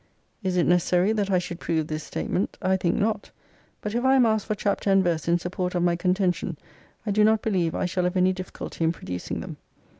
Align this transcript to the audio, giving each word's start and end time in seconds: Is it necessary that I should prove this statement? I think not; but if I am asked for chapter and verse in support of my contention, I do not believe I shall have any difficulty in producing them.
Is 0.41 0.57
it 0.57 0.65
necessary 0.65 1.11
that 1.13 1.29
I 1.29 1.37
should 1.37 1.59
prove 1.59 1.85
this 1.85 2.03
statement? 2.03 2.57
I 2.59 2.75
think 2.75 2.95
not; 2.95 3.29
but 3.81 3.93
if 3.93 4.03
I 4.03 4.15
am 4.15 4.25
asked 4.25 4.47
for 4.47 4.55
chapter 4.55 4.89
and 4.91 5.03
verse 5.03 5.27
in 5.27 5.37
support 5.37 5.75
of 5.75 5.83
my 5.83 5.95
contention, 5.95 6.57
I 7.05 7.11
do 7.11 7.23
not 7.23 7.43
believe 7.43 7.75
I 7.75 7.85
shall 7.85 8.05
have 8.05 8.17
any 8.17 8.33
difficulty 8.33 8.83
in 8.83 8.93
producing 8.93 9.41
them. 9.41 9.57